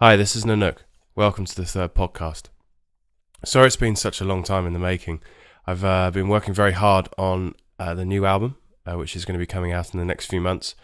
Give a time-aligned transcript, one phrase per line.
[0.00, 0.76] Hi, this is Nanuk.
[1.16, 2.50] Welcome to the third podcast.
[3.44, 5.20] Sorry it's been such a long time in the making.
[5.66, 9.32] I've uh, been working very hard on uh, the new album, uh, which is going
[9.32, 10.76] to be coming out in the next few months.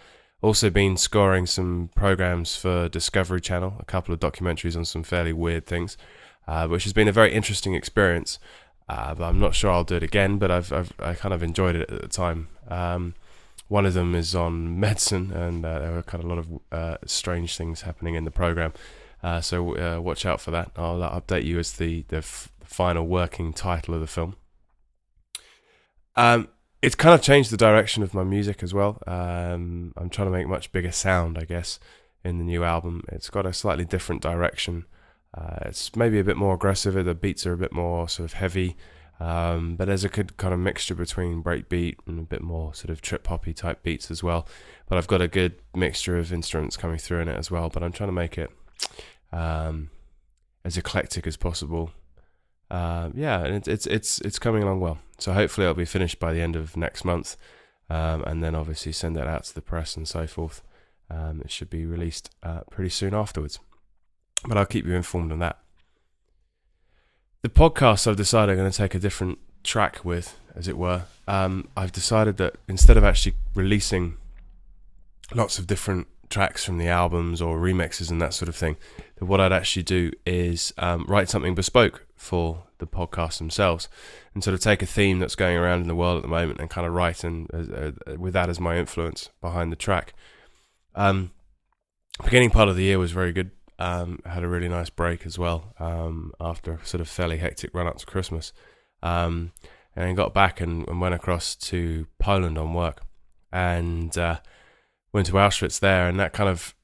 [0.43, 5.33] Also, been scoring some programs for Discovery Channel, a couple of documentaries on some fairly
[5.33, 5.97] weird things,
[6.49, 8.41] uh, which has been a very interesting experience.
[8.89, 11.41] Uh, but I'm not sure I'll do it again, but I've, I've I kind of
[11.41, 12.49] enjoyed it at the time.
[12.67, 13.15] Um,
[13.69, 17.09] one of them is on medicine, and uh, there were kind of a lot of
[17.09, 18.73] strange things happening in the program.
[19.25, 20.71] Uh, so uh, watch out for that.
[20.77, 24.37] I'll update you as the the f- final working title of the film.
[26.15, 26.49] Um,
[26.83, 29.03] it's kind of changed the direction of my music as well.
[29.07, 31.81] Um, I'm trying to make much bigger sound, I guess,
[32.23, 33.03] in the new album.
[33.09, 34.85] It's got a slightly different direction.
[35.33, 37.03] Uh, it's maybe a bit more aggressive.
[37.03, 38.77] The beats are a bit more sort of heavy.
[39.21, 42.91] Um, but there's a good kind of mixture between breakbeat and a bit more sort
[42.91, 44.47] of trip hoppy type beats as well.
[44.87, 47.71] But I've got a good mixture of instruments coming through in it as well.
[47.71, 48.51] But I'm trying to make it
[49.33, 49.91] um,
[50.65, 51.91] as eclectic as possible.
[52.71, 54.99] Uh, yeah, and it's it's it's it's coming along well.
[55.19, 57.37] So hopefully it'll be finished by the end of next month,
[57.91, 60.63] um, and then obviously send that out to the press and so forth.
[61.11, 63.59] Um, it should be released uh, pretty soon afterwards,
[64.47, 65.59] but I'll keep you informed on that.
[67.43, 71.05] The podcast I've decided I'm going to take a different track with, as it were.
[71.29, 74.17] Um, I've decided that instead of actually releasing
[75.35, 78.77] lots of different tracks from the albums or remixes and that sort of thing,
[79.21, 83.89] what I'd actually do is um, write something bespoke for the podcast themselves
[84.35, 86.59] and sort of take a theme that's going around in the world at the moment
[86.59, 90.13] and kind of write and uh, uh, with that as my influence behind the track.
[90.97, 91.31] Um,
[92.25, 93.53] beginning part of the year was very good.
[93.79, 97.87] Um, had a really nice break as well um, after sort of fairly hectic run
[97.87, 98.53] up to Christmas.
[99.05, 99.53] Um,
[99.95, 103.03] and got back and, and, went across to Poland on work
[103.53, 104.41] and uh,
[105.15, 106.09] went to Auschwitz there.
[106.09, 106.75] And that kind of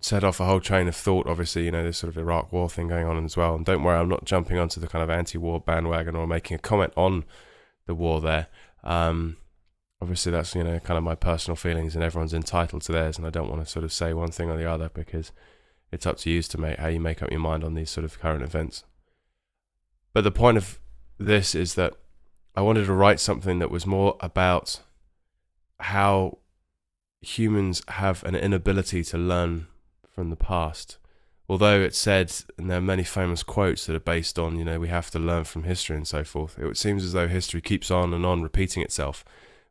[0.00, 1.26] set off a whole train of thought.
[1.26, 3.54] Obviously, you know, there's sort of Iraq war thing going on as well.
[3.54, 6.54] And don't worry, I'm not jumping onto the kind of anti war bandwagon or making
[6.54, 7.24] a comment on
[7.86, 8.46] the war there.
[8.84, 9.36] Um,
[10.00, 13.18] obviously, that's, you know, kind of my personal feelings and everyone's entitled to theirs.
[13.18, 15.32] And I don't want to sort of say one thing or the other because
[15.90, 18.04] it's up to you to make how you make up your mind on these sort
[18.04, 18.84] of current events.
[20.12, 20.78] But the point of
[21.18, 21.94] this is that
[22.54, 24.80] I wanted to write something that was more about
[25.80, 26.38] how
[27.24, 29.66] humans have an inability to learn
[30.08, 30.98] from the past.
[31.48, 34.80] Although it's said, and there are many famous quotes that are based on, you know,
[34.80, 37.90] we have to learn from history and so forth, it seems as though history keeps
[37.90, 39.24] on and on repeating itself.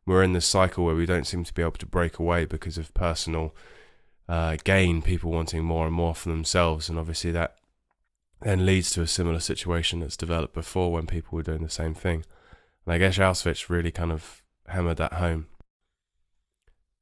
[0.06, 2.78] We're in this cycle where we don't seem to be able to break away because
[2.78, 3.54] of personal
[4.28, 7.56] uh, gain, people wanting more and more for themselves, and obviously that
[8.42, 11.94] then leads to a similar situation that's developed before when people were doing the same
[11.94, 12.24] thing.
[12.84, 15.46] And I guess Auschwitz really kind of hammered that home.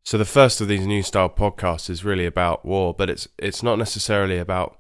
[0.05, 3.63] So the first of these new style podcasts is really about war, but it's it's
[3.63, 4.79] not necessarily about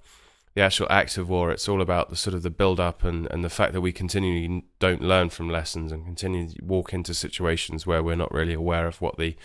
[0.54, 1.50] the actual act of war.
[1.50, 3.92] It's all about the sort of the build up and, and the fact that we
[3.92, 8.52] continually don't learn from lessons and continue to walk into situations where we're not really
[8.52, 9.36] aware of what the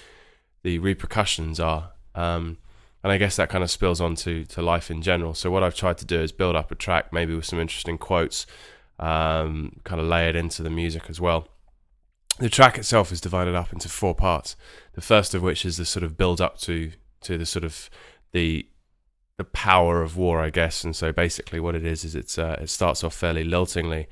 [0.63, 1.91] the repercussions are.
[2.15, 2.57] Um,
[3.03, 5.35] and I guess that kind of spills on to to life in general.
[5.35, 7.99] So what I've tried to do is build up a track, maybe with some interesting
[7.99, 8.47] quotes,
[8.99, 11.47] um, kind of lay it into the music as well.
[12.39, 14.55] The track itself is divided up into four parts.
[14.93, 17.89] The first of which is the sort of build up to to the sort of
[18.31, 18.67] the
[19.37, 20.83] the power of war, I guess.
[20.83, 24.07] And so basically, what it is is it's uh, it starts off fairly liltingly,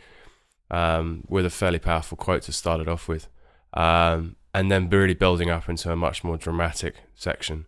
[0.72, 3.28] um, with a fairly powerful quote to start it off with,
[3.74, 7.66] um, and then really building up into a much more dramatic section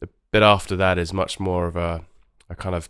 [0.00, 2.04] The bit after that is much more of a,
[2.50, 2.88] a kind of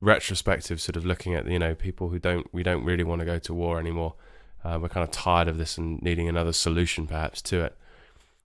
[0.00, 3.24] retrospective sort of looking at you know people who don't we don't really want to
[3.24, 4.14] go to war anymore.
[4.64, 7.76] Uh, we're kind of tired of this and needing another solution perhaps to it.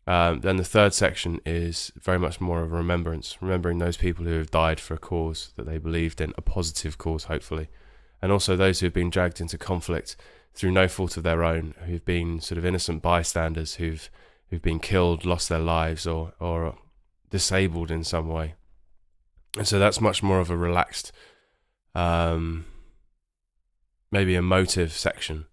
[0.07, 4.23] Um, then the third section is very much more of a remembrance, remembering those people
[4.23, 7.67] who have died for a cause that they believed in, a positive cause, hopefully,
[8.21, 10.15] and also those who have been dragged into conflict
[10.53, 14.09] through no fault of their own, who've been sort of innocent bystanders, who've
[14.49, 16.77] who've been killed, lost their lives, or or
[17.29, 18.55] disabled in some way.
[19.57, 21.11] And so that's much more of a relaxed,
[21.93, 22.65] um,
[24.09, 25.47] maybe emotive section.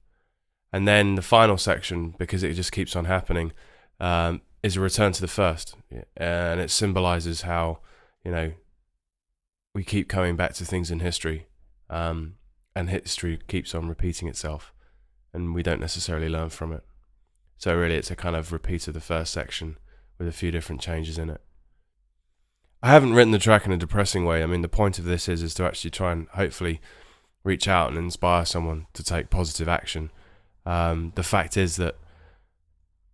[0.75, 3.53] And then the final section, because it just keeps on happening,
[4.01, 5.77] um, is a return to the first.
[6.17, 7.79] And it symbolizes how,
[8.25, 8.55] you know,
[9.73, 11.47] we keep coming back to things in history.
[11.89, 12.39] Um,
[12.75, 14.73] and history keeps on repeating itself.
[15.33, 16.83] And we don't necessarily learn from it.
[17.57, 19.79] So, really, it's a kind of repeat of the first section
[20.19, 21.41] with a few different changes in it.
[22.83, 24.43] I haven't written the track in a depressing way.
[24.43, 26.81] I mean, the point of this is is to actually try and hopefully
[27.45, 30.11] reach out and inspire someone to take positive action.
[30.67, 31.97] Um, the fact is that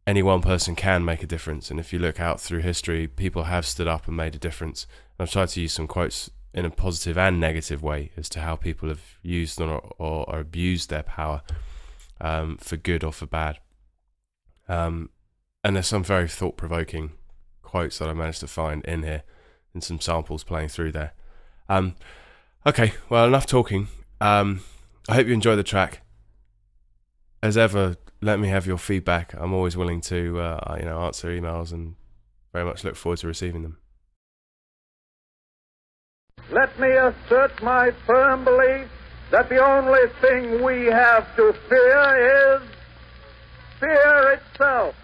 [0.06, 3.44] any one person can make a difference, and if you look out through history, people
[3.44, 4.86] have stood up and made a difference.
[5.18, 8.40] And I've tried to use some quotes in a positive and negative way as to
[8.40, 11.42] how people have used or, or, or abused their power
[12.20, 13.58] um, for good or for bad.
[14.68, 15.10] Um,
[15.62, 17.12] and there's some very thought provoking
[17.62, 19.22] quotes that I managed to find in here
[19.74, 21.12] and some samples playing through there.
[21.68, 21.94] Um,
[22.66, 23.88] okay, well, enough talking.
[24.20, 24.62] Um,
[25.08, 26.00] I hope you enjoy the track.
[27.42, 29.32] As ever, let me have your feedback.
[29.34, 31.94] I'm always willing to, uh, you know, answer emails and
[32.52, 33.78] very much look forward to receiving them.
[36.50, 38.88] Let me assert my firm belief
[39.30, 42.62] that the only thing we have to fear is
[43.78, 44.94] fear itself.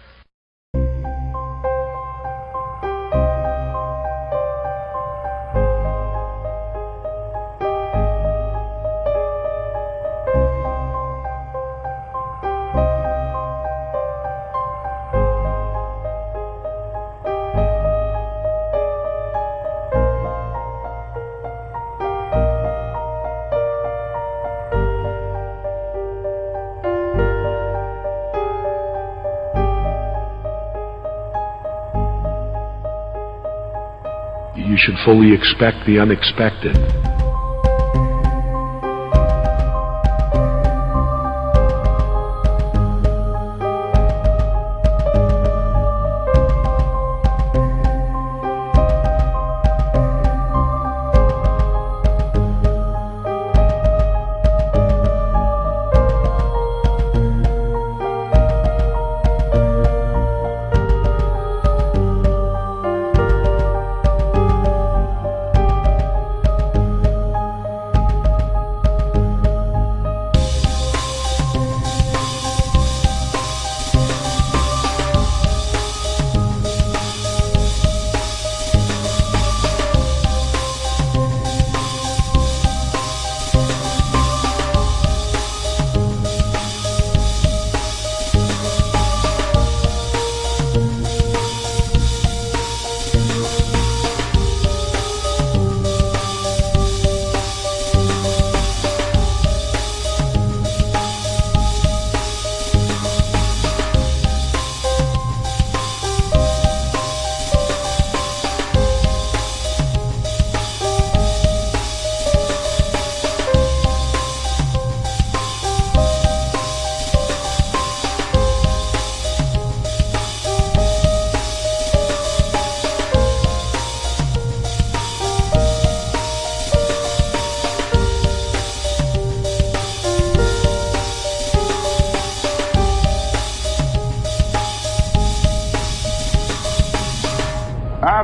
[34.77, 37.06] You should fully expect the unexpected.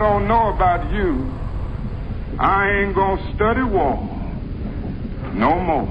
[0.04, 1.32] Don't know about you.
[2.38, 3.96] I ain't gonna study war
[5.34, 5.88] no more.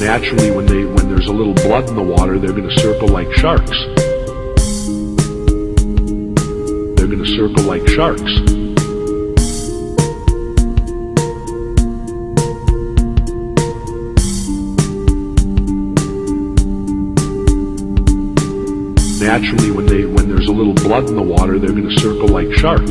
[0.00, 3.06] Naturally, when they when there's a little blood in the water, they're going to circle
[3.06, 3.70] like sharks.
[6.96, 8.49] They're going to circle like sharks.
[19.20, 22.28] Naturally, when they when there's a little blood in the water, they're going to circle
[22.28, 22.90] like sharks.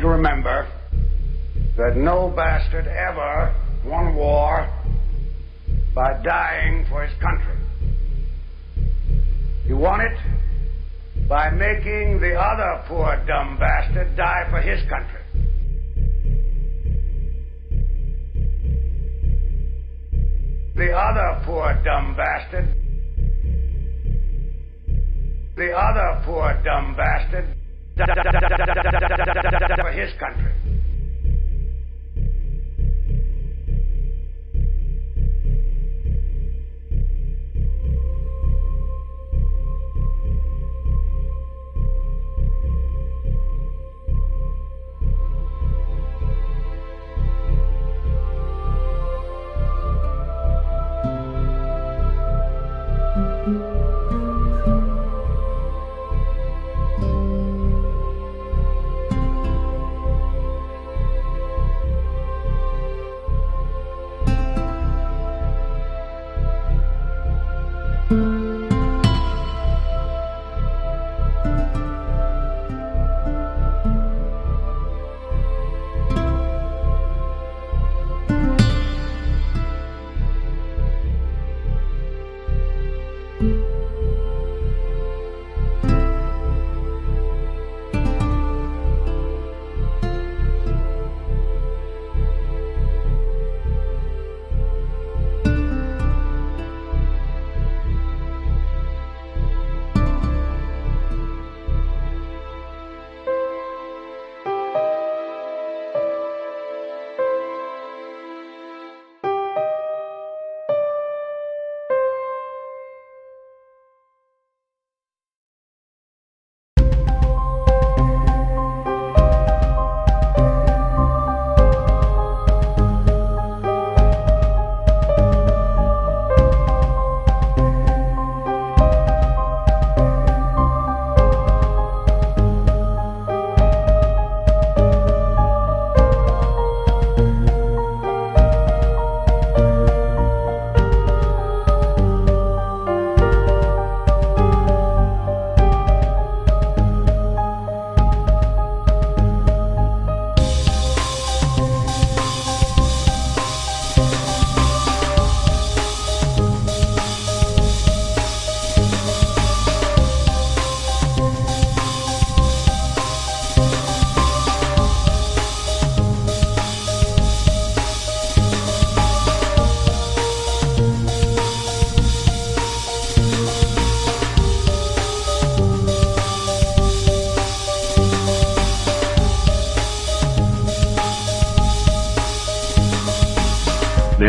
[0.00, 0.66] You to remember
[1.76, 3.54] that no bastard ever
[3.84, 4.68] won war
[5.94, 7.56] by dying for his country.
[9.66, 15.20] He won it by making the other poor dumb bastard die for his country.
[20.76, 22.74] The other poor dumb bastard.
[25.56, 27.54] The other poor dumb bastard
[30.00, 30.59] for his country.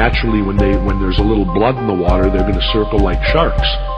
[0.01, 2.97] Naturally when they when there's a little blood in the water, they're going to circle
[2.97, 3.90] like sharks.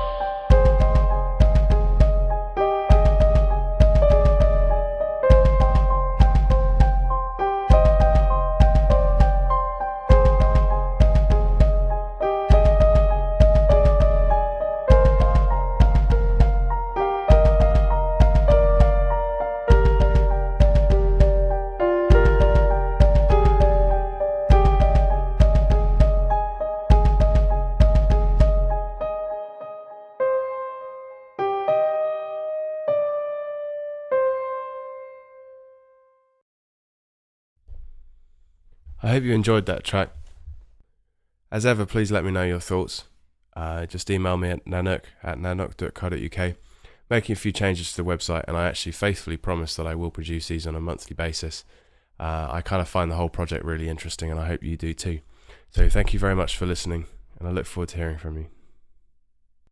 [39.04, 40.12] I hope you enjoyed that track.
[41.52, 43.04] As ever, please let me know your thoughts.
[43.54, 46.56] Uh, just email me at nanuk at nanuk.co.uk.
[47.10, 50.10] Making a few changes to the website, and I actually faithfully promise that I will
[50.10, 51.66] produce these on a monthly basis.
[52.18, 54.94] Uh, I kind of find the whole project really interesting, and I hope you do
[54.94, 55.20] too.
[55.70, 57.06] So, thank you very much for listening,
[57.38, 58.48] and I look forward to hearing from you.